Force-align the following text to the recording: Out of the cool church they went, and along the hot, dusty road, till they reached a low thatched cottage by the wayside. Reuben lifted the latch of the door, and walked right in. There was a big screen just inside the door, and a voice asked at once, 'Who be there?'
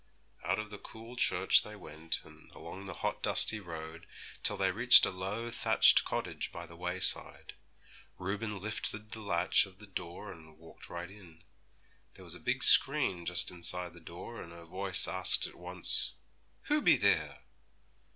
Out 0.43 0.57
of 0.57 0.71
the 0.71 0.79
cool 0.79 1.15
church 1.15 1.61
they 1.61 1.75
went, 1.75 2.21
and 2.23 2.49
along 2.53 2.87
the 2.87 2.93
hot, 3.05 3.21
dusty 3.21 3.59
road, 3.59 4.07
till 4.41 4.57
they 4.57 4.71
reached 4.71 5.05
a 5.05 5.11
low 5.11 5.51
thatched 5.51 6.05
cottage 6.05 6.51
by 6.51 6.65
the 6.65 6.75
wayside. 6.75 7.53
Reuben 8.17 8.59
lifted 8.59 9.11
the 9.11 9.19
latch 9.19 9.67
of 9.67 9.77
the 9.77 9.85
door, 9.85 10.31
and 10.31 10.57
walked 10.57 10.89
right 10.89 11.11
in. 11.11 11.43
There 12.15 12.25
was 12.25 12.33
a 12.33 12.39
big 12.39 12.63
screen 12.63 13.27
just 13.27 13.51
inside 13.51 13.93
the 13.93 13.99
door, 13.99 14.41
and 14.41 14.51
a 14.51 14.65
voice 14.65 15.07
asked 15.07 15.45
at 15.45 15.53
once, 15.53 16.13
'Who 16.63 16.81
be 16.81 16.97
there?' 16.97 17.43